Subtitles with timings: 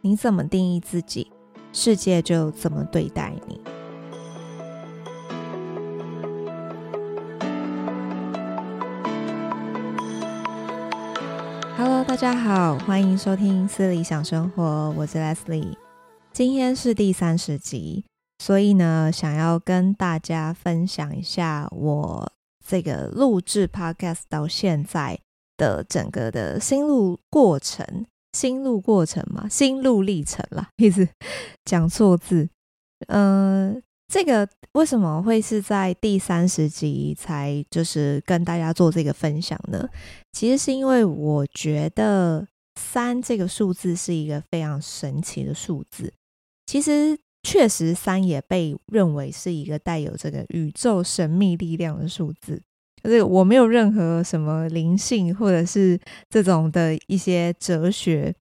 [0.00, 1.28] 你怎么定义自己，
[1.72, 3.60] 世界就怎么对待你。
[11.76, 15.74] Hello，大家好，欢迎收听私理想生活，我是 Leslie。
[16.32, 18.04] 今天是第三十集，
[18.38, 22.32] 所以呢，想要跟大家分享一下我
[22.64, 25.18] 这个录制 Podcast 到现在
[25.56, 28.06] 的整个的心路过程。
[28.32, 31.08] 心路过程嘛，心路历程啦， 一直
[31.64, 32.48] 讲错字。
[33.06, 39.88] 嗯、呃，这个为什么会是在第三十集才就是跟大家做这个分享呢？
[40.32, 42.46] 其实是因为我觉得
[42.80, 46.12] 三这个数字是一个非常神奇的数字。
[46.66, 52.60] 其实确实三也被认为是一个带有这个宇宙神秘力量的数字。
[53.08, 55.98] 就是我没有任何什么灵性或者是
[56.28, 58.34] 这种的一些哲学，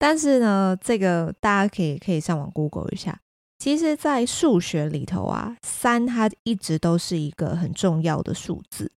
[0.00, 3.16] 但是呢，这个大家可以可以上网 Google 一下。
[3.60, 8.90] 其实，在数学里头啊，三它一直都是一个很重要的数字。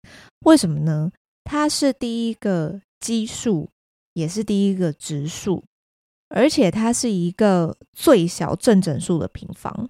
[0.46, 1.12] 为什么呢？
[1.44, 3.70] 它是第一个奇数，
[4.14, 5.64] 也是第一个质数，
[6.30, 9.88] 而且它是一个最小正整数的平方。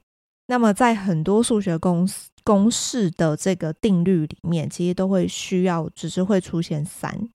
[0.48, 7.30] 那么，在很多数学公式公式的这个定律里面，其实都会需要，只是会出现三。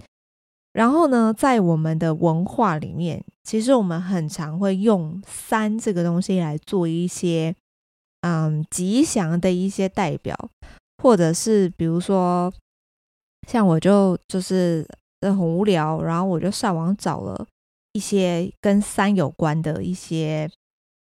[0.72, 7.54] 然后呢，在我们的文化里面，其实我们很常会用三这个东西来做一些，
[8.20, 10.36] 嗯，吉祥的一些代表，
[11.02, 12.52] 或者是比如说，
[13.48, 14.86] 像我就就是
[15.22, 17.46] 很无聊，然后我就上网找了
[17.92, 20.48] 一些跟三有关的一些。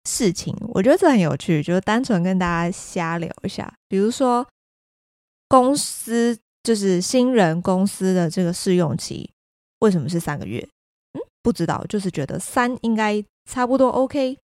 [0.06, 3.74] 事情我觉得这很有趣，就是单纯跟大家瞎聊一下。
[3.88, 4.46] 比如说，
[5.48, 9.30] 公司就是新人公司的这个试用期
[9.80, 10.68] 为什么是三个月？
[11.14, 14.38] 嗯，不知道，就是觉得三应该差不多 OK。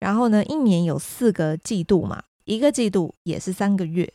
[0.00, 4.12] 然后呢，一年有四个季度嘛，一个季度也是三个月。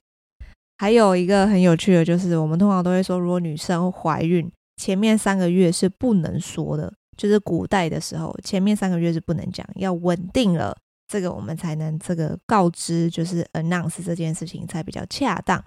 [0.77, 6.93] 还有一个很有趣的，就是我们通常都会说，如果女生怀孕，前面三个月是不能说的。
[7.15, 10.75] 就是古代的时候，前面三个月是不能讲，要稳定了，
[11.07, 15.63] 这个我们才能这个告知，就是 announce 这件事情才比较恰当。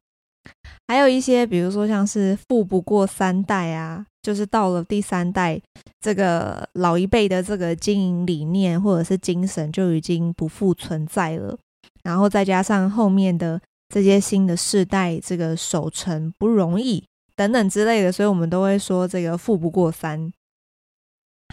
[0.86, 5.60] 还有一些，比如说像是富不过三代啊，就是到了第三代，
[6.00, 11.58] 这个老一辈的这个经营理念或者是精神就已经不复存在了，
[12.04, 20.32] 然后再加上后面的这些新的世代，这个守成不容易等等之类的，所以我们都会说这个富不过三。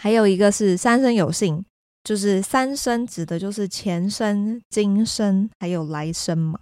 [0.02, 1.64] 还有一个是三生有幸，
[2.02, 6.58] 就是三生指的就是前生、今生还有来生嘛。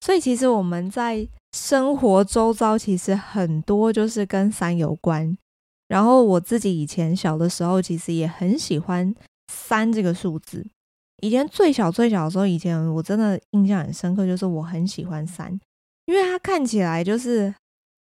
[0.00, 5.36] 所以其实我们在生活周遭，其实很多就是跟三有关。
[5.88, 9.14] 然后我自己以前小的时候，其实也很喜欢
[9.52, 10.64] 三这个数字。
[11.22, 15.50] 以前最小最小的时候，以前我真的印象很深刻，就是我很喜欢三，
[16.06, 17.54] 因为它看起来就是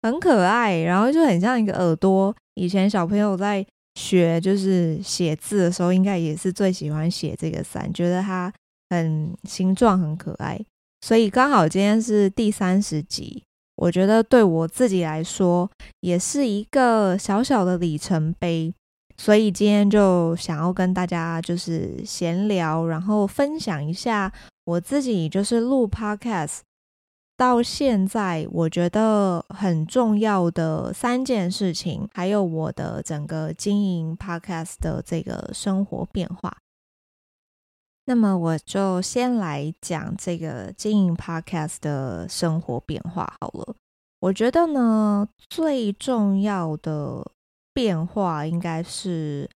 [0.03, 2.35] 很可爱，然后就很像一个耳朵。
[2.55, 8.53] 以前小朋友在学就是写字的时候，应该也是最喜欢写这个伞，觉得它
[8.89, 10.61] 很形状很可爱，
[11.01, 13.43] 所以刚好今天是第三十集，
[13.77, 15.71] 我觉得对我自己来说
[16.01, 18.73] 也是一个小小的里程碑，
[19.17, 24.33] 所以今天就想要跟大家就是闲聊，然后分享一下
[24.65, 26.61] 我自己就是录 Podcast。
[27.41, 36.55] 到现在，我觉得很重要的三件事情，还有我的整个经营 Podcast 的这个生活变化。
[38.05, 43.75] 那么，我就先来讲这个经营 Podcast 的生活变化好了。
[44.21, 47.27] 我觉得呢，最重要的
[47.73, 49.49] 变化应该是，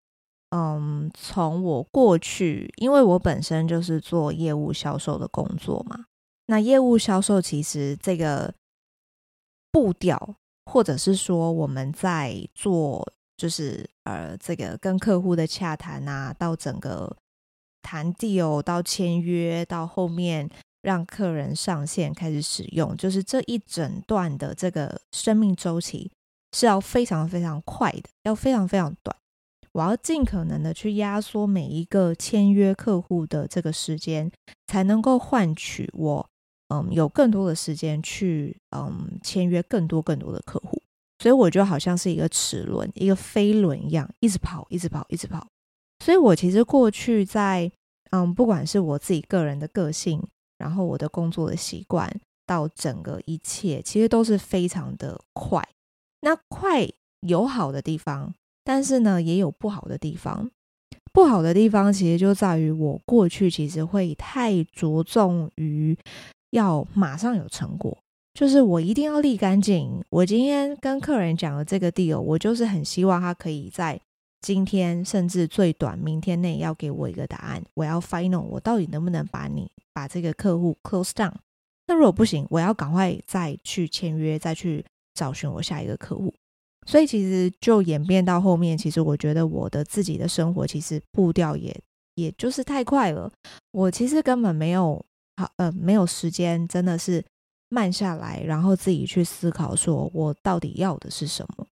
[0.57, 6.07] 嗯，从我过去，因为我本身就是做业务销售的工作嘛。
[6.47, 8.55] 那业务销售其实这个
[9.73, 17.17] 步调，或者是说我们在做，就是呃这个跟客户的洽谈啊，到整个
[17.83, 20.49] 谈 deal 到签约，到后面
[20.83, 26.13] 让客人上线开始使用，就是这一整段的这个生命周期
[26.53, 29.17] 是要非常非常快的，要非常非常短。
[29.73, 34.31] 我要尽可能的去压缩每一个签约客户的这个时间，
[34.67, 36.31] 才能够换取我。
[36.69, 40.81] 嗯，有更多的时间去嗯签约更多更多的客户，
[41.19, 45.47] 所以我就好像是一个齿轮、一个飞轮一样，一直跑，一直跑，一直跑。
[46.05, 47.71] 所以我其实过去在
[48.11, 50.23] 嗯，不管是我自己个人的个性，
[50.59, 52.11] 然后我的工作的习惯，
[52.47, 55.67] 到整个一切，其实都是非常的快。
[56.21, 56.89] 那快
[57.21, 60.51] 有好的地方，但是呢，也有不好的地方。
[61.13, 65.97] 不好的地方其实就在于我过去其实会太着重于
[66.55, 67.99] 要马上有成果，
[68.33, 70.01] 就是我一定要立竿见影。
[70.09, 74.01] 我今天跟客人讲的这个 deal，我就是很希望他可以在
[74.41, 77.61] 今天甚至最短明天内要给我一个答案。
[77.75, 81.33] 我要 final，我到底能不能把你把这个客户 close down？
[81.89, 86.33] 那如果不行，我要赶快再去签约，再去找寻我下一个客户。
[86.87, 91.75] 所以其实就演变到后面，其实我觉得我的自己的生活其实步调也
[92.15, 93.29] 也就是太快了。
[93.73, 95.05] 我其实根本没有
[95.37, 97.25] 好呃没有时间，真的是
[97.69, 101.67] 慢下来，然后自己去思考，说我到底要的是什么。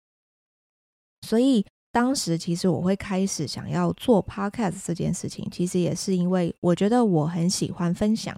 [1.21, 8.37] 所以当时其实我会开始想要做 podcast 这件事情，其实也是因为我觉得我很喜欢分享。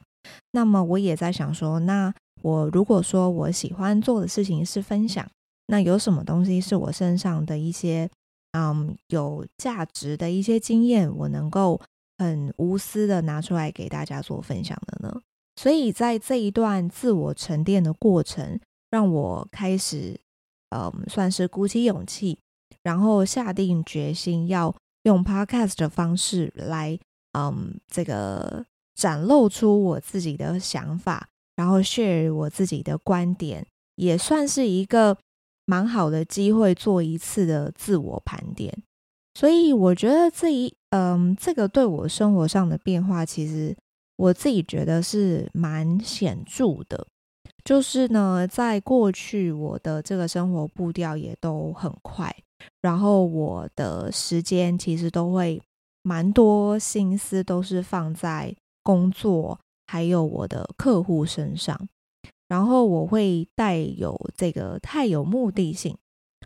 [0.52, 5.28] 那么我也在想说，那我如果说我喜欢做的事情是分享。
[5.68, 8.08] 那有什么东西是我身上的一些，
[8.52, 11.82] 嗯，有价值的一些经验，我能够
[12.18, 15.22] 很无私的拿出来给大家做分享的呢？
[15.56, 18.60] 所以在这一段自我沉淀的过程，
[18.90, 20.20] 让我开始，
[20.70, 22.40] 嗯，算是鼓起勇气，
[22.84, 26.98] 然后下定决心要用 podcast 的方式来，
[27.34, 28.66] 嗯，这个
[28.96, 33.66] 展露出我自己的想法，然后 share 我自己的观点，
[33.96, 35.18] 也算是一个。
[35.68, 38.84] 蛮好的机会做一次的自我盘点，
[39.36, 43.76] 所以我觉得这一嗯，这个对我生活上的变化，其实
[44.16, 47.06] 我自己觉得是蛮显著的。
[47.64, 52.34] 就是呢，在过去我的这个生活步调也都很快，
[52.82, 55.62] 然后我的时间其实都会
[56.02, 61.78] 蛮多心思都是放在工作还有我的客户身上。
[62.48, 65.98] 然后我会带有这个太有目的性，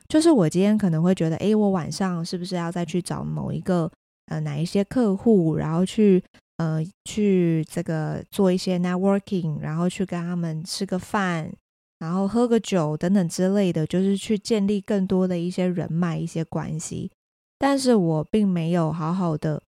[0.07, 3.92] 就是我今天可能会觉得，诶，我晚上是不是要再去找某一个
[4.28, 6.24] 呃哪一些客户，然后去
[6.57, 11.51] 呃去这个做一些 networking，然后去跟他们吃个饭，
[12.00, 17.12] 然后喝个酒等等之类的，就是去建立更多的一些人脉、一些关系。
[17.57, 19.62] 但是我并没有好好的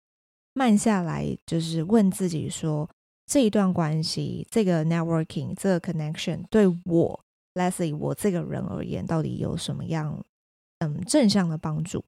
[0.55, 2.89] 慢下来，就是问自己说。
[3.33, 7.21] 这一段关系，这个 networking，这个 connection 对我
[7.55, 10.25] ，Leslie，我这个人而言，到底有什么样
[10.79, 12.05] 嗯正向的帮助？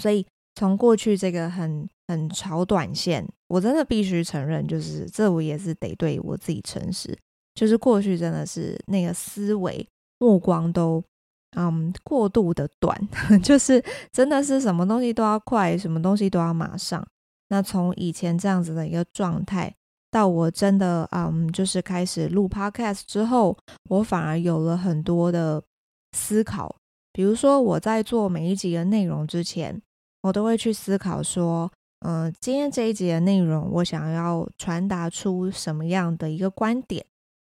[0.00, 7.16] 所以从过去这个很很炒短线，我真的必须承认，就是这我也是得对我自己诚实，
[7.54, 9.88] 就是过去真的是那个思维
[10.18, 11.02] 目光都
[11.56, 12.96] 嗯过度的短，
[13.42, 13.82] 就是
[14.12, 17.06] 真的是什么东西都要快，什么东西都要马上。
[17.48, 19.74] 那从以前这样子的一个状态。
[20.10, 23.56] 到我真的嗯，就是开始录 podcast 之后，
[23.90, 25.62] 我反而有了很多的
[26.12, 26.74] 思考。
[27.12, 29.80] 比如说，我在做每一集的内容之前，
[30.22, 31.70] 我都会去思考说，
[32.00, 37.04] 嗯，今天这一集的内容，我想要传达出什么样的一个观点？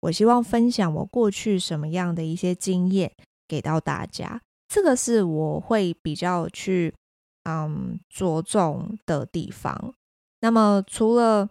[0.00, 3.10] 我希望分享我过去什么样的一些经验
[3.48, 4.40] 给到大家。
[4.68, 6.92] 这个是我会比较去
[7.44, 9.94] 嗯着重的地方。
[10.40, 11.48] 那么除了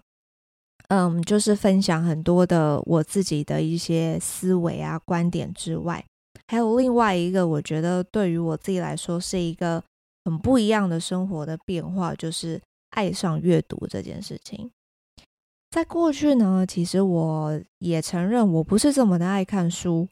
[0.90, 6.04] 嗯，就是分享很多的我自己的一些思维啊、观点之外，
[6.48, 9.84] 还有另外一个，我觉得对于我自己来说是一个
[10.26, 12.62] 很不一样的生活的变化，就是
[12.92, 14.70] 爱上阅读这件事情。
[15.72, 20.08] 在过去呢，其实我也承认我不是这么的爱看书，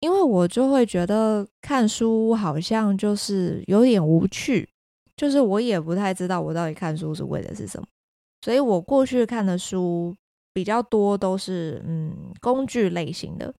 [0.00, 4.68] 因为我就会觉得看书好像就是有点无趣，
[5.16, 7.86] 就是我也不太知道我到底看书是为的是什么。
[8.46, 10.16] 所以我过去看的书
[10.54, 13.52] 比较多，都是嗯工具类型的。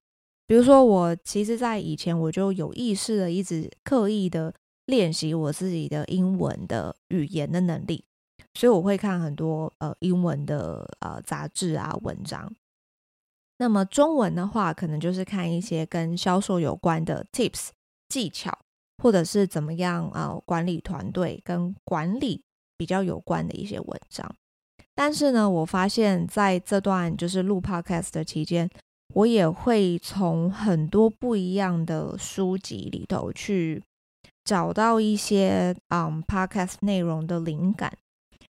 [0.46, 4.54] 比如说，我其实，在以前我就有意识的一直刻意的
[4.86, 8.02] 练习我自己的英文的语言的能力，
[8.54, 12.50] 所以我会看很多呃英文的呃杂志啊文章。
[13.58, 17.68] 那么中文的话，可能就是看一些跟销售有关的 tips
[18.08, 18.58] 技巧，
[19.02, 22.42] 或者是怎么样啊、管理团队跟管理
[22.78, 24.34] 比较有关的一些文章。
[25.00, 28.68] 但是呢，我发现在这段就是录 podcast 的期间，
[29.14, 33.80] 我也会从很多不一样的书籍里头去
[34.42, 37.92] 找到一些嗯 podcast 内容的灵感。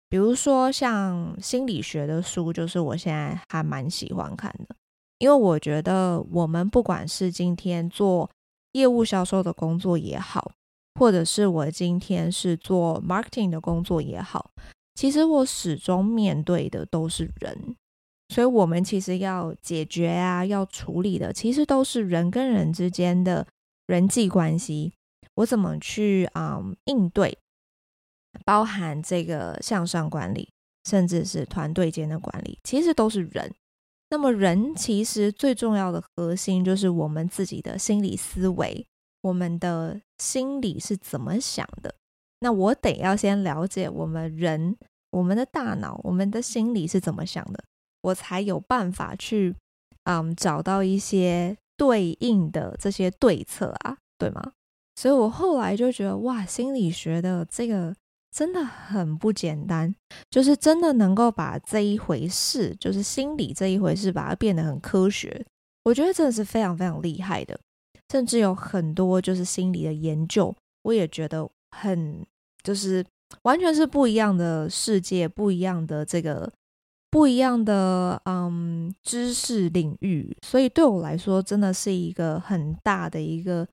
[0.07, 4.75] 比如说像心理学的书，就是我现在还蛮喜欢看的，
[5.17, 8.29] 因为我觉得我们不管是今天做
[8.73, 10.51] 业务销售的工作也好，
[10.99, 14.51] 或者是我今天是做 marketing 的工作也好。
[14.95, 17.75] 其实我始终面对的都是人，
[18.29, 23.45] 所以我们其实要解决啊，要处理的其实都是人跟人之间的
[23.87, 24.93] 人际关系。
[25.35, 27.37] 我怎么去啊、应对？
[28.45, 30.49] 包含这个向上管理，
[30.89, 33.53] 甚至是团队间的管理，其实都是人。
[34.09, 38.85] 那么人其实最重要的核心就是我们自己的心理思维，
[39.21, 41.95] 我们的心理是怎么想的。
[42.45, 44.77] 那我得要先了解我们人，
[45.09, 47.63] 我们的大脑，我们的心理是怎么想的，
[48.03, 49.55] 我才有办法去，
[50.03, 54.51] 嗯，找到一些对应的这些对策啊，对吗？
[54.95, 57.95] 所以我后来就觉得，哇，心理学的这个。
[58.35, 59.95] 真的很不简单，
[60.29, 65.45] 就是真的能够把这一回事，就是心理这一回事，把它变得很科学。
[65.85, 67.57] 我觉得真的是非常非常厉害的，
[68.11, 72.25] 甚至有很多就是心理的研究，我也觉得很
[72.65, 73.05] 就是
[73.43, 76.51] 完全是不一样的世界，不一样的这个
[77.09, 83.65] 不一样的嗯知识领域，所以对我来说，真的是一个很大的一个。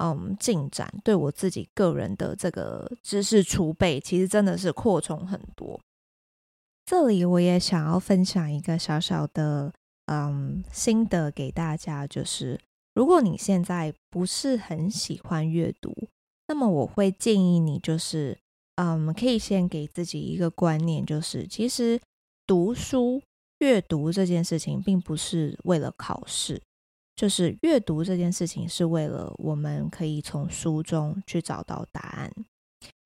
[0.00, 5.78] 嗯，进展对我自己个人的这个知识储备，其实真的是扩充很多。
[6.86, 9.70] 这里我也想要分享一个小小的
[10.06, 12.58] 嗯心得给大家，就是
[12.94, 15.94] 如果你现在不是很喜欢阅读，
[16.52, 18.38] 那么我会建议你，就是
[18.74, 21.98] 嗯，可以先给自己一个观念，就是其实
[22.46, 23.22] 读书、
[23.60, 26.60] 阅读这件事情，并不是为了考试。
[27.16, 32.30] 就是阅读这件事情是为了我们可以从书中去找到答案。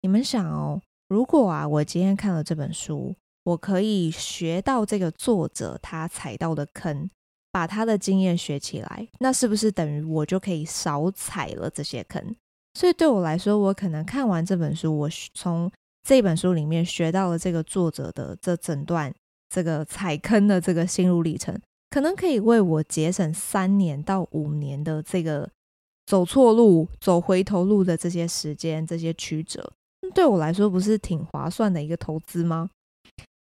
[0.03, 7.09] 你们想哦，如果啊，我今天看了这本书，我可以学到这个作者他踩到的坑，
[7.51, 12.37] 把他的经验学起来，那是不是等于我就可以少踩了这些坑？
[12.75, 15.71] 所以对我来说，我可能看完这本书，我从
[16.02, 19.12] 这本书里面学到了这个作者的这整段
[19.49, 21.61] 这个踩坑的这个心路历程。
[21.91, 25.47] 可能可以为我节省三年到五年的这个
[26.07, 29.73] 走错路、走回头路的这些时间、这些曲折，
[30.14, 32.71] 对我来说不是挺划算的一个投资吗？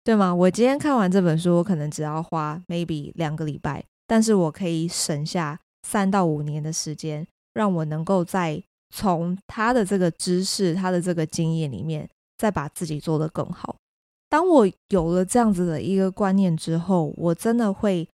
[0.04, 0.34] 对吗？
[0.34, 5.58] 我今天看完这本书，我可能只要花 maybe 两个礼拜，但是我可以省下
[5.88, 8.62] 三到五年的时间，让我能够在
[8.92, 12.08] 从他的这个知识、他的这个经验里面，
[12.38, 13.74] 再把自己做得更好。
[14.28, 18.08] 当我有了这样子的一个观念之后，我真的会。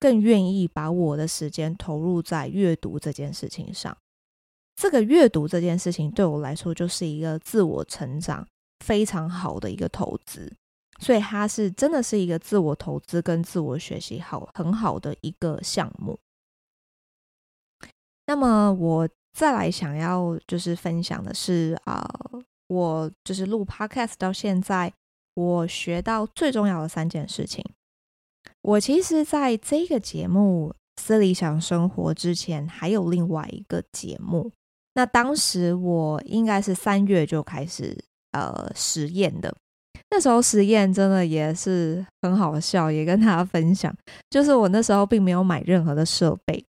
[0.00, 3.96] 更愿意把我的时间投入在阅读这件事情上。
[4.74, 8.44] 这个阅读这件事情对我来说就是一个自我成长
[8.84, 10.52] 非常好的一个投资，
[10.98, 16.18] 所以它是真的是一个自我投资跟自我学习好很好的一个项目。
[18.26, 22.08] 那么我再来想要就是分享的是啊、
[22.68, 24.92] 我就是录 Podcast 到现在，
[25.34, 27.64] 我学到最重要的三件事情。
[28.62, 34.52] 我其实在这个节目《私理想生活》之前，还有另外一个节目。
[34.94, 37.96] 那当时我应该是三月就开始
[38.32, 39.54] 呃实验的，
[40.10, 43.94] 那时候实验真的也是很好笑，也跟大家分享。
[44.28, 46.62] 就是我那时候并没有买任何的设备，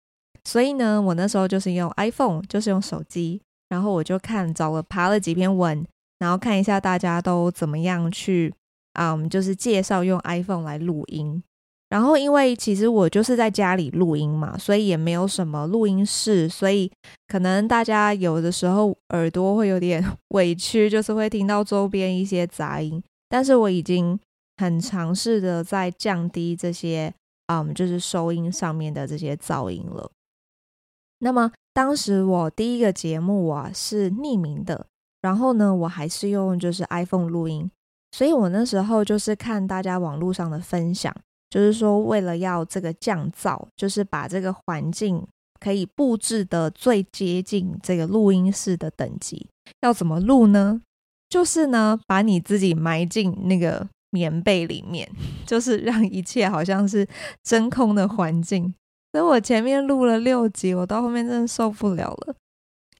[0.43, 5.86] 所以呢，我那时候就是用 iPhone，就是用手机，然后我就看找了爬了几篇文，
[6.19, 8.53] 然后看一下大家都怎么样去，
[8.93, 11.43] 嗯，就是介绍用 iPhone 来录音。
[11.89, 16.89] 然后，因为其实我就是在家里录音嘛，所以也没有什么录音室，所以
[17.27, 23.03] 可能大家有的时候耳朵会有点 委屈，就是会听到周边一些杂音。
[23.27, 24.17] 但是我已经
[24.55, 27.13] 很尝试的在降低这些，
[27.48, 30.10] 嗯，就是收音上面的这些噪音了。
[31.22, 34.88] 那么当时我第一个节目啊是匿名的，
[35.22, 37.70] 然后呢，我还是用就是 iPhone 录音，
[38.12, 41.16] 所以我那时候就是看大家网络上的分享。
[41.50, 45.22] 就是说，为了要这个降噪，就是把这个环境
[45.60, 49.46] 可以布置的最接近这个录音室的等级，
[49.82, 50.82] 要怎么录呢？
[51.28, 55.12] 就是呢，把你自己埋进那个棉被里面，
[55.46, 57.06] 就是让一切好像是
[57.44, 58.74] 真空的环境。
[59.12, 62.36] 所以我前面录了六集，我到后面真的受不了了。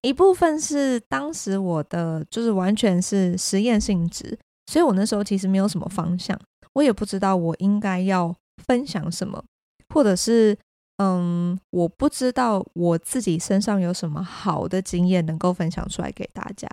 [0.02, 4.38] 一部分是当时我的就是完全是实验性质，
[4.68, 6.40] 所以我那时候其实没有什么方向，
[6.74, 8.36] 我也不知道我应该要。
[8.68, 9.44] 分享什么，
[9.92, 10.56] 或者是
[10.98, 16.70] 嗯，我不知道我自己身上有什么好的经验能够分享出来给大家，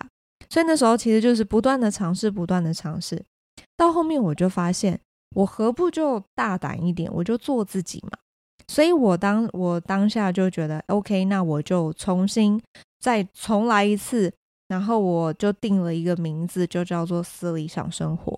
[0.50, 3.24] 所以那时候其实就是不断的尝试，不断的尝试，
[3.74, 5.00] 到后面我就发现，
[5.34, 8.18] 我何不就大胆一点，我就做自己嘛。
[8.68, 12.62] 所以我当我当下就觉得 OK，那我就重新
[13.00, 14.32] 再重来一次，
[14.68, 18.32] 然后我就定了一个名字，就叫做“私理想生活”。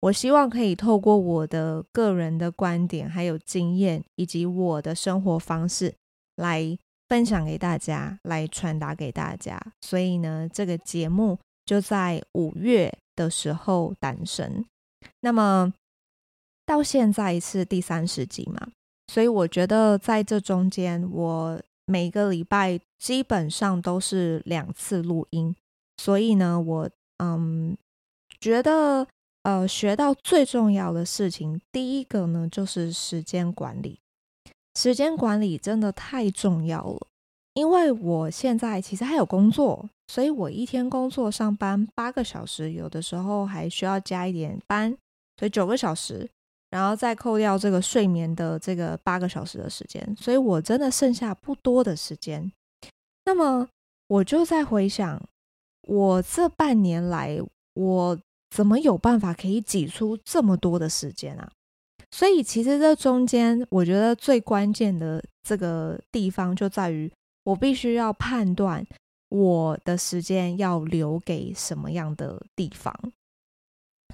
[0.00, 5.94] 我希望可以透过我的个人的观点，还有经验，以及我的生活方式
[6.36, 6.76] 来
[7.08, 9.60] 分享给大家，来传达给大家。
[9.80, 14.64] 所以呢，这个节目就在五月的时候诞生。
[15.20, 15.72] 那么
[16.66, 18.68] 到现在是第三十集嘛，
[19.12, 25.54] 所以我觉得在这中间，我每个礼拜基本上都是两次录音。
[25.98, 26.88] 所以呢，我
[27.18, 27.76] 嗯
[28.40, 29.06] 觉得
[29.42, 34.00] 呃学到最重要的事情，第一个呢就是时间管理。
[34.74, 37.06] 时间管理真的太重要了，
[37.52, 44.96] 因为我现在其实还有工作，所以我一天工作上班八个小时，有的时候还需要加一点班，
[45.36, 46.30] 所以九个小时，
[46.72, 52.50] 然后再扣掉这个睡眠的这个八个小时的时间，所以我真的剩下不多的时间。
[53.26, 53.68] 那么
[54.08, 55.22] 我就在回想，
[55.82, 57.38] 我这半年来，
[57.74, 61.52] 我怎么有办法可以挤出这么多的时间啊？
[62.10, 67.12] 所以，其实这中间，我觉得最关键的这个地方就在于，
[67.44, 68.86] 我必须要判断
[69.28, 72.94] 我的时间要留给什么样的地方。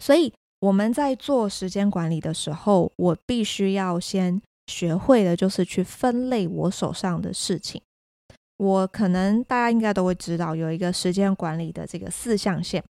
[0.01, 7.81] 所以，我们在做时间管理的时候，我必须要先学会的就是去分类我手上的事情。
[8.57, 12.83] 我可能大家应该都会知道，有一个时间管理的这个四象限，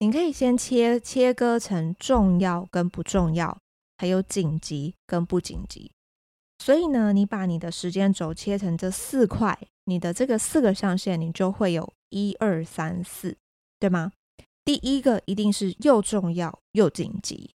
[0.00, 3.56] 你可以先切切割成重要跟不重要。
[3.98, 5.92] 还有紧急跟不紧急，
[6.58, 13.36] 所以呢，你把你的时间轴切成这四块，你的这个四个象限，你就会有一二三四，
[13.78, 14.10] 对吗？
[14.64, 17.54] 第一个一定是又重要又紧急，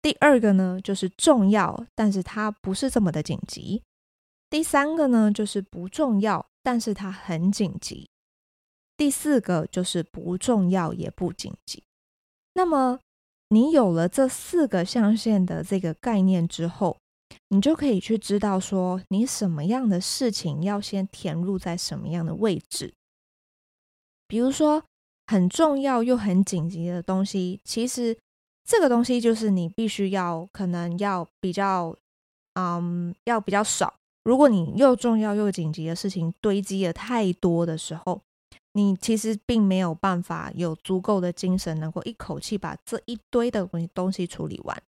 [0.00, 3.82] 第二个呢就是重要，但是它不是这么的紧急，
[4.48, 8.08] 第三个呢就是不重要，但是它很紧急，
[8.96, 11.82] 第四个就是不重要也不紧急，
[12.54, 12.98] 那么。
[13.48, 16.98] 你有了这四个象限的这个概念之后，
[17.48, 22.94] 你就可以去知道说，你什么样的事情要先填入在什么样的位置。
[24.26, 24.82] 比如说，
[25.26, 28.16] 很重要又很紧急的东西，其实
[28.64, 31.96] 这个东西就是你必须要可能要比较，
[32.54, 33.94] 嗯，要比较少。
[34.24, 38.20] 如果你又重要又紧急的事情堆积了太多的时候，
[38.72, 44.82] 你其实并没有办法有足够的精神，能够一口气把这一堆的东东西处理完。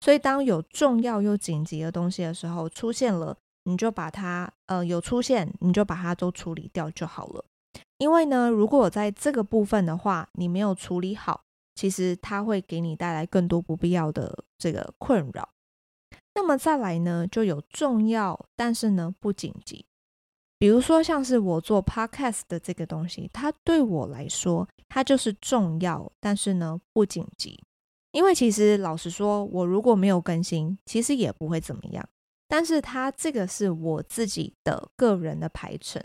[0.00, 7.44] 所以，当有重要又紧急的东西的时候出现了，你就把它呃有出现，你就把它都处理掉就好了。
[7.98, 15.48] 因为呢，如果在这个部分的话，你没有处理好，其实它会给你带来更多不必要的这个困扰。
[16.34, 19.84] 那么再来呢，就有重要，但是呢不紧急。
[20.60, 27.62] 比如说，像是我做 podcast 的这个东西，它对我来说，它就是重要，但是呢不紧急。
[28.12, 32.08] 因为其实老实说，我如果没有更新，其实也不会怎么样。
[32.48, 36.02] 但是它这个是我自己的个人的排程，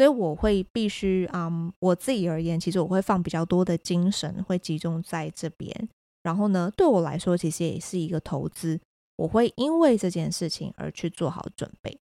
[0.00, 5.90] 所以我会必须，嗯，我自己而言，其实我会放比较多的精神，会集中在这边。
[6.22, 8.80] 然后呢，对我来说，其实也是一个投资，
[9.16, 12.00] 我会因为这件事情而去做好准备。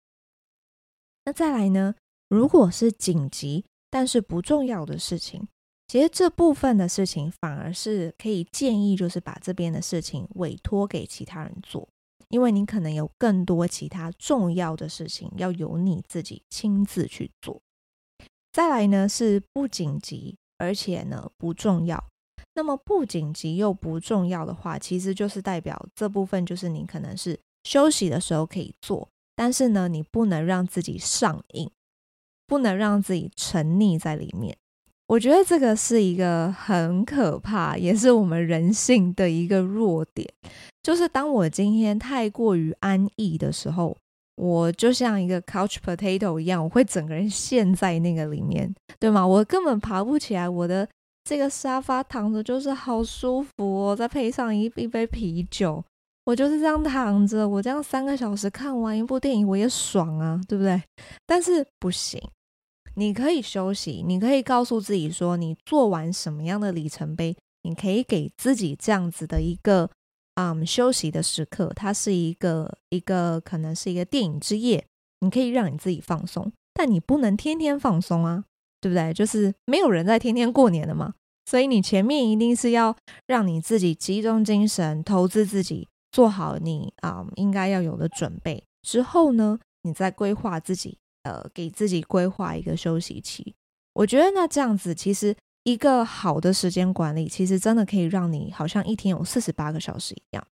[1.25, 1.93] 那再来呢？
[2.29, 5.45] 如果是紧急但是不重要的事情，
[5.89, 11.89] 其实这部分的事情反而是可以建议，就是把这边的事情委托给其他人做，
[12.29, 17.61] 因为你可能有更多其他重要的事情要由你自己亲自去做。
[18.51, 22.03] 再来呢，是不紧急，而且呢不重要。
[22.53, 29.07] 那么不紧急又不重要的话，其实就是代表这部分就是你可能是休息的时候可以做。
[29.35, 31.71] 但是呢，你不能让自己上瘾，
[32.45, 34.55] 不能让自己沉溺在里面。
[35.07, 40.31] 我觉得这个是一个很可怕，也是我们人性的一个弱点。
[40.83, 43.97] 就是当我今天太过于安逸的时候，
[44.41, 49.25] 我就像一个 couch potato 一样，我会整个人陷在那个里面，对吗？
[49.25, 50.49] 我根本爬不起来。
[50.49, 50.87] 我的
[51.23, 55.85] 这个沙发躺着就是好舒服哦，再配上一一杯啤酒。
[56.25, 60.81] 我就是这样躺着，我这样三个小时看完一部电影，我也爽啊，对不对？
[61.27, 62.19] 但是不行，
[62.95, 69.87] 你可以休息，你可以告诉自己说，你做完什么样的里程碑，你可以给自己这样子的一个
[70.35, 74.85] 嗯休息的时刻，它是一个一个可能是一个电影之夜，
[75.19, 78.45] 你可以让你自己放松，但你不能天天放松啊，
[78.79, 79.13] 对不对？
[79.13, 81.13] 就是没有人在天天过年的嘛，
[81.45, 82.95] 所以你前面一定是要
[83.27, 85.87] 让你自己集中精神，投资自己。
[86.11, 93.55] 做好你啊、应该要有的准备之后呢，你再规划自己，呃，给自己规划一个休息期。
[93.93, 95.33] 我觉得那这样子，其实
[95.63, 100.47] 一个好的时间管理，其实真的可以让你好像一天有四十八个小时一样。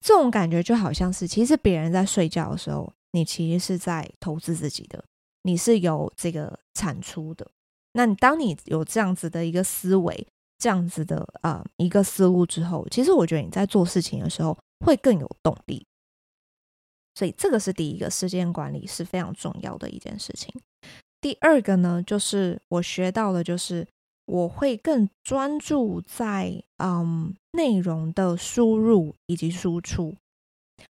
[0.00, 5.04] 这种感觉就好像是，其实别人在睡觉的时候，你其实是在投资自己的，
[5.42, 7.50] 你是有这个产出的。
[7.92, 10.26] 那你当你有这样子的一个思维。
[10.56, 15.84] 这样子的呃一个思路之后，其实我觉得你在做事情的时候会更有动力。
[17.16, 20.54] 所以这个是第一个，时间管理是非常重要的一件事情。
[21.20, 23.86] 第二个呢，就是我学到的，就是
[24.26, 30.14] 我会更专注在嗯内容的输入以及输出。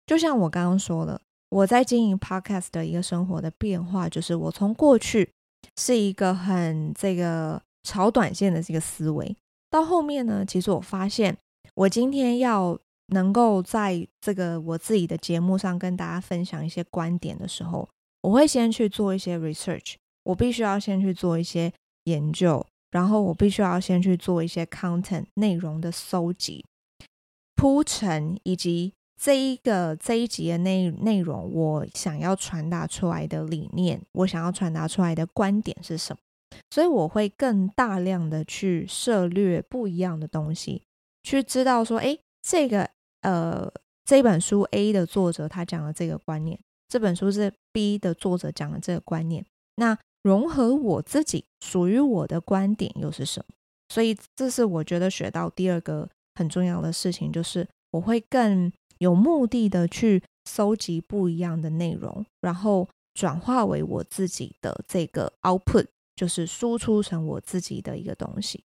[0.06, 1.20] 就像我刚刚说的，
[1.50, 5.30] 我在经营 Podcast 的一个生活的变化，就是我从过去
[5.78, 9.36] 是一个很这个炒短线的这个思维，
[9.70, 11.38] 到后面呢，其实我发现
[11.76, 12.80] 我今天要。
[13.08, 17.88] 能够在这个我自己的节目上跟大家分享一些观点的时候，
[18.22, 21.72] 我会先去做一些 research，我必须要先去做一些
[22.06, 26.64] 研究，然后我必须要先去做一些 content 内容的搜集、
[27.56, 36.20] 铺陈，以及这一个这一集的内内容，我想要传达出来的理念，我想要传达出来的观点是什么？
[36.70, 40.84] 所以我会更大量的去涉略不一样的东西，
[41.24, 42.18] 去知道说，哎。
[42.46, 42.90] 这个
[43.22, 43.72] 呃，
[44.04, 49.46] 这本书 A 的作者他讲的这个观念，这本书是 B 的作者讲的这个观念，
[49.78, 53.54] 那融合我自己属于我的观点又是什么？
[53.90, 68.64] 所以这是我觉得学到第二个很重要的事情，就是我会更有目的的去搜集不一样的内容，然后转化为我自己的这个 output，就是输出成我自己的一个东西。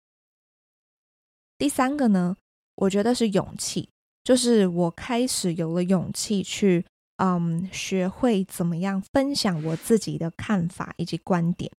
[1.58, 2.36] 第三个呢？
[2.76, 3.88] 我觉得是勇气，
[4.22, 6.86] 就是我开始有了勇气去，
[7.18, 11.70] 嗯，学会怎么样分享我自己的看法以及观点。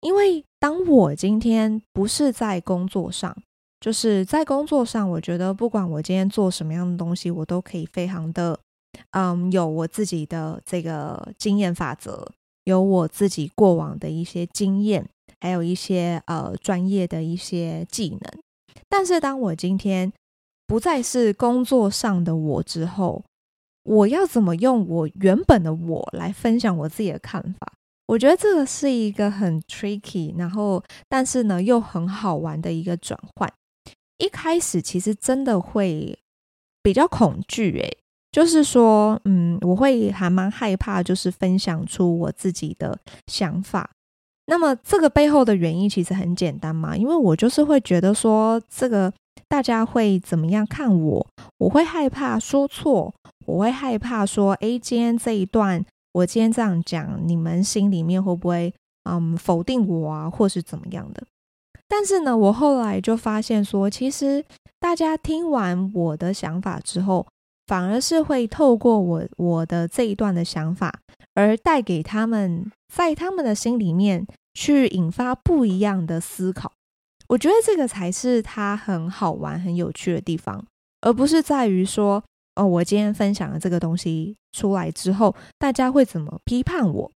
[0.00, 3.36] 因为当我今天不是在工作上，
[3.80, 8.58] 就是在工作上，我觉得不管我今天做什么样的东西，我都可以非常的，
[9.10, 12.32] 嗯，有我自己的这个经验法则，
[12.64, 15.06] 有我自己过往的一些经验，
[15.40, 18.20] 还有一些呃专业的一些技能。
[18.88, 20.12] 但是当我今天
[20.66, 23.22] 不再是工作上的我之后，
[23.82, 27.72] 我要怎么用我原本的我来分享我自己的看法？
[28.06, 33.52] 我觉得这个是一个很 tricky，然后但是呢又很好玩的一个转换。
[34.18, 36.18] 一开始其实真的会
[36.82, 37.98] 比较恐惧，诶，
[38.30, 43.90] 就是说，嗯，我会还蛮害怕，就是分享出我自己的想法。
[44.46, 49.12] 那么这个背后的原因其实很简单嘛，因为我就是会觉得说这个。
[49.48, 51.26] 大家会怎么样看我？
[51.58, 53.12] 我会害怕说错，
[53.50, 58.72] 我会害怕说，诶，今天这一段，我今天这样讲，你们心里面会不会
[59.04, 61.24] 嗯否定我啊，或是怎么样的？
[61.88, 64.44] 但是呢，我后来就发现说，其实
[64.78, 67.26] 大家听完我的想法之后，
[67.66, 70.94] 反而是会透过我我的这一段的想法，
[71.34, 76.70] 而带给他们在他们的心里面去引发不一样的思考。
[77.28, 80.64] 我觉得这个才是它很好玩、很有趣的地方，
[81.00, 82.22] 而不是在于说，
[82.60, 87.10] 哦，我今天分享的这个东西出来之后，大家会怎么批判我，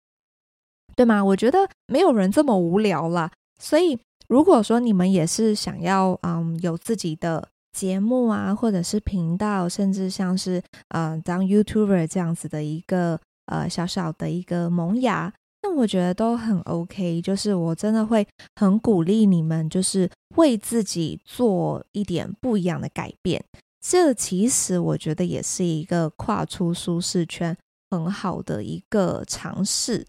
[0.94, 1.24] 对吗？
[1.24, 3.30] 我觉得没有人这么无聊啦。
[3.58, 3.98] 所以，
[4.28, 15.32] 如果说你们也是想要，嗯，有自己的节目啊，或者是频道，甚至像是，嗯，当 YouTuber 这样子的一个，呃，小小的一个萌芽。
[15.62, 18.26] 那我觉得都很 OK，就是我真的会
[18.56, 23.42] 很鼓励你们，就是为自己做一点不一样的改变。
[23.80, 27.56] 这其实我觉得也是一个跨出舒适圈
[27.90, 30.06] 很好的一个尝试。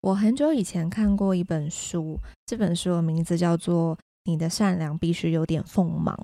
[0.00, 6.16] 我很久以前看过一本书，这本书的名字叫做《你的善良必须有点锋芒》。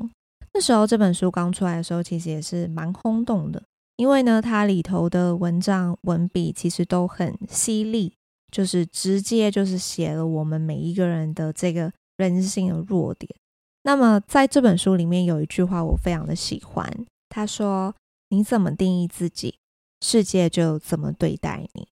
[0.53, 3.63] 那时候这本书刚出来的时候，其实也是蛮轰动的。
[3.97, 8.13] 因为呢，它里头的文章文笔其实都很犀利，
[8.51, 13.33] 就是直接就是写了我们每一个人的这个人性的弱点。
[13.85, 17.95] 那么在这本书里面有一句话我非常的喜欢，他说
[18.31, 19.55] ：“你怎么定义自己，
[20.01, 21.87] 世界就怎么对待你。”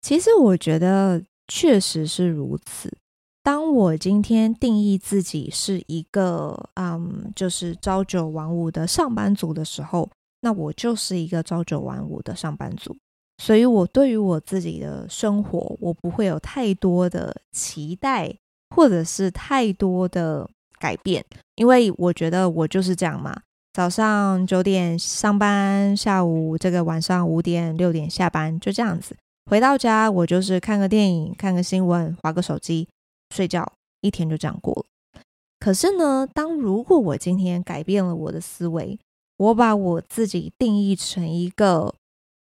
[0.00, 2.96] 其实我觉得确实是如此。
[3.42, 10.08] 当我今天定义自己是一个嗯，就是朝九晚五的上班族的时候。
[10.44, 12.96] 那我就是一个朝九晚五的上班族，
[13.38, 18.36] 所以我对于我自己的生活，我不会有太多的期待，
[18.74, 20.50] 或者是太多的
[20.82, 23.40] 改变，因为我觉得我就是这样嘛。
[23.72, 29.16] 早上九点上班，下午这个晚上五点六点下班，就这样子。
[29.48, 32.88] 回到家，我就是看个电影，看个新闻，滑个手机，
[33.30, 35.20] 睡觉，一天就这样过了。
[35.60, 38.98] 可是呢，当如果我今天改变了我的思维，
[39.36, 41.94] 我把我自己定义成一个，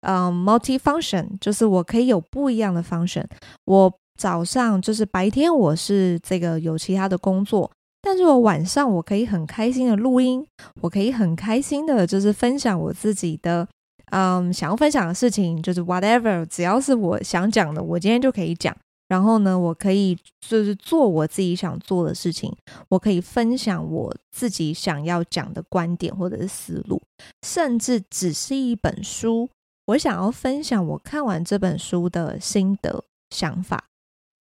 [0.01, 3.25] 嗯，multi-function，就是我可以有不一样的 function。
[3.65, 7.71] 我早上就是白天我是这个有其他的工作，
[8.09, 10.47] 但是我晚上我可以很开心的录音，
[10.79, 13.67] 我可以很开心的，就是分享我自己的，
[14.11, 18.73] 嗯，想要分享的事情，就是 whatever，只要是我想讲的，我今天就可以讲。
[19.09, 22.55] 然后呢，我可以就是做我自己想做的事情，
[22.87, 27.01] 我可以分享我自己想要讲的观点或者是思路，
[27.45, 29.49] 甚至只是一本书，
[29.87, 33.83] 我想要分享我看完这本书的心得想法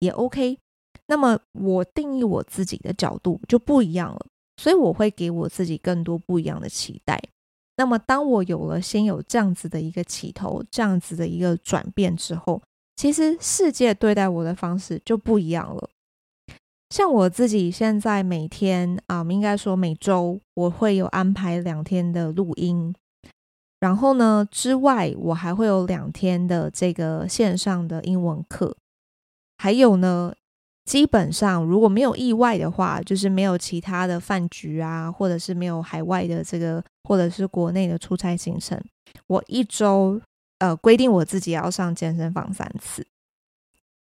[0.00, 0.58] 也 OK。
[1.06, 7.20] 那么我定义我自己的角度就不一样了，所以我会给我自己更多不一样的期待。
[7.76, 12.62] 那么当我有了先有这样子的一个起头，这样子的一个转变之后。
[12.96, 15.90] 其实世界对待我的方式就不一样了。
[16.90, 22.94] 像我自己现在每天啊，应该说每周我会有安排两天的录音，
[23.80, 28.76] 然后呢之外，我还会有两天的这个线上的英文课，
[29.58, 30.32] 还有呢，
[30.84, 38.82] 基本上如果没有意外的话，就是没有其他的饭局啊，或者是没有海外的这个，或者是国内的出差行程，
[39.26, 40.20] 我一周。
[40.60, 43.04] 呃，规定我自己要上健身房三次，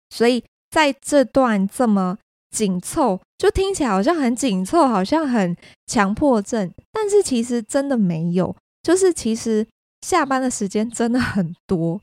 [0.08, 2.16] 所以在这段这么
[2.50, 5.54] 紧凑，就听起来好像很紧凑，好像很
[5.86, 9.64] 强迫症，但是其实真的没有，就是其实
[10.00, 12.00] 下班的时间真的很多，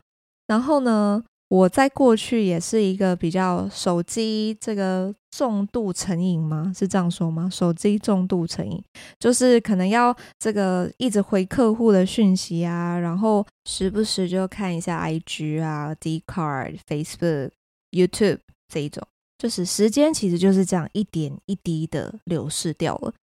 [0.47, 6.73] 然后呢，我在过去也是一个比较手机这个重度成瘾吗？
[6.75, 7.47] 是这样说吗？
[7.51, 8.83] 手机重度成瘾，
[9.19, 17.51] 就是可能要这个一直回客户的讯息啊，然后时不时就看一下 IG 啊、Dcard、Facebook、
[17.91, 23.13] YouTube 这一种，就是时间其实就是这样一点一滴的流逝掉了。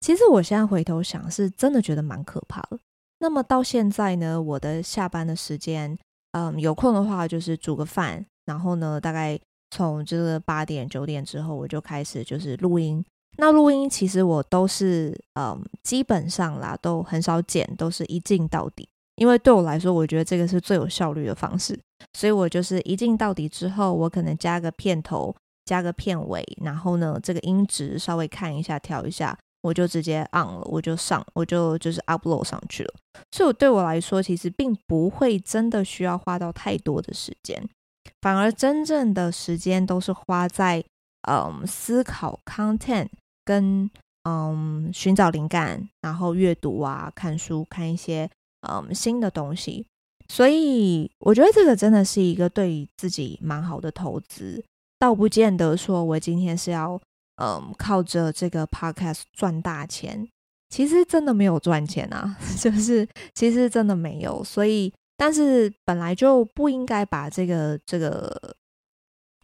[0.00, 2.78] 其实我现在回头想，是真的觉得蛮可怕的。
[3.20, 5.98] 那么到现在呢，我的下班的时间。
[6.34, 9.38] 嗯，有空的话就是煮个饭，然后呢，大概
[9.70, 13.04] 从这个八点九点之后，我就开始就是录音。
[13.36, 18.88] 那录音其实我都是嗯，基本上啦都很少剪，都是一镜到底。
[19.16, 21.78] 因为对我来说，我觉得这个是最有效率的方式，
[22.14, 25.32] 所以我就是一镜到底之后，我可能加个片头，
[25.64, 29.38] 加个片尾，然后呢，这个音质稍微看一下，调一下。
[29.64, 32.94] 我就直接 on 了，我就上，我就就是 upload 上去了。
[33.32, 37.66] 所以对我来说，其实并不会真的需要花到太多的时间，
[38.20, 40.84] 反而真正的时间都是花在
[41.26, 43.08] 嗯思考 content
[43.42, 43.90] 跟
[44.28, 48.28] 嗯寻找灵感，然后阅读啊，看书，看一些
[48.68, 49.86] 嗯新的东西。
[50.28, 54.62] 所以我觉得这个真的是一个对自己蛮好的投资，
[54.98, 57.00] 倒不见得说我今天是要。
[57.36, 60.28] 嗯，靠着这个 podcast 赚大钱，
[60.68, 64.42] 其实真的没有赚钱啊， 就是其实真的没有。
[64.44, 68.54] 所以，但是本来就不应该把这个这个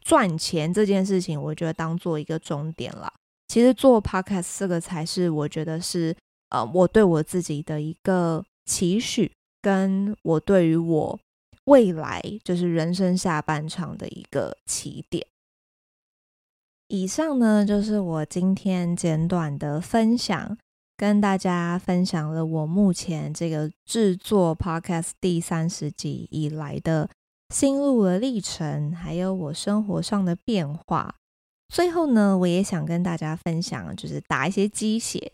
[0.04, 3.12] 赚钱这件事情，我觉得当做一个终点了。
[3.48, 6.16] 其实做 podcast 这个才是我觉得是
[6.50, 11.18] 呃，我对我自己的一个期许，跟我对于我
[11.64, 15.26] 未来就是人生下半场的一个起点。
[16.90, 20.58] 以上呢，就是我今天简短的分享，
[20.96, 27.08] 跟大家分享了我目前这个制作 Podcast 第三十集以来的
[27.54, 31.14] 心路的历程，还有我生活上的变化。
[31.68, 35.32] 最后呢，我也想跟大家分享，就是打一些鸡血。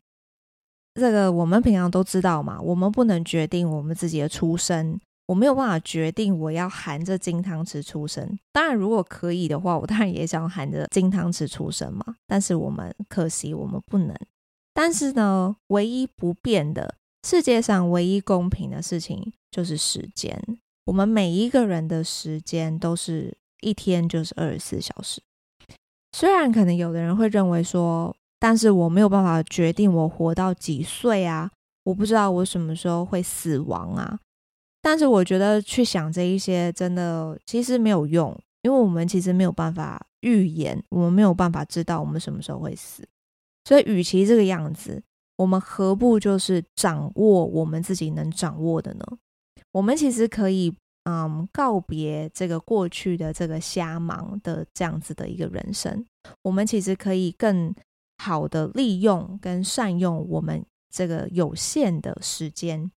[0.92, 5.01] 这个我们平常都知道嘛，我们不能决定我们自己的出身。
[5.27, 8.39] 我没有办法决定我要含着金汤匙出生。
[8.53, 12.17] 当然，如果可以的话，我当然也想含着金汤匙出生嘛。
[12.27, 14.17] 但是我们可惜我们不能。
[14.73, 16.95] 但是呢，唯一不变的，
[17.27, 20.41] 世界上唯一公平的事情就是时间。
[20.85, 25.21] 我们每一个人的时间都是一天就是二十四小时。
[26.12, 31.51] 虽然可能有的人会认为说，但是我没有办法决定我活到几岁啊，
[31.83, 34.21] 我不知道我什么时候会死亡啊。
[34.87, 43.03] 但是我觉得去想这一些真的其实没有用，因为我们其实没有办法预言，我们没有办法知道我们什么时候会死。
[43.64, 45.03] 所以，与其这个样子，
[45.38, 49.05] 我们何不就是掌握我们自己能掌握的呢？
[49.72, 50.72] 我们其实可以，
[51.03, 56.07] 嗯，告别这个过去的这个瞎忙的这样子的一个人生。
[56.42, 57.75] 我们其实可以更
[58.18, 62.92] 好的利用跟善用我们这个有限的时间。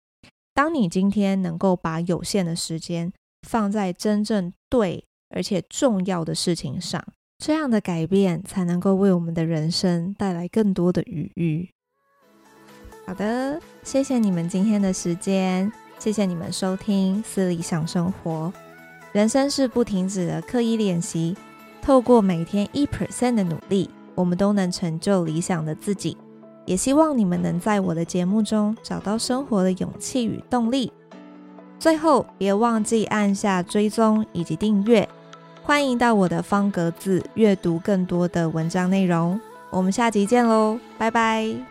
[0.59, 3.13] 当你今天能够把有限的时间
[3.47, 7.01] 放在真正对而且重要的事情上，
[7.37, 11.69] 这样的改变才能够为我们的人生带来更多的余裕。
[13.05, 18.51] 好的，谢谢你们今天的时间，谢谢你们收听《思理想生活》。
[19.13, 21.37] 人生是不停止的刻意练习，
[21.81, 23.89] 透过每天一 percent 的努力。
[24.13, 26.17] 我们都能成就理想的自己。
[26.69, 30.93] 也希望你们能在我的节目中找到生活的勇气与动力。
[31.79, 35.09] 最后，别忘记按下追踪以及订阅。
[35.63, 39.41] 欢迎到我的方格子阅读更多的文章内容。
[39.71, 41.68] 我们下集见喽，拜拜。